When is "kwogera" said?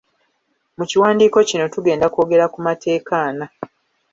2.13-2.45